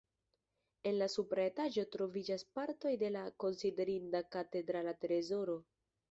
En 0.91 0.95
la 0.99 1.07
supra 1.15 1.41
etaĝo 1.49 1.83
troviĝas 1.95 2.45
partoj 2.59 2.93
de 3.03 3.11
la 3.15 3.21
konsiderinda 3.43 4.23
katedrala 4.37 4.95
trezoro. 5.05 5.59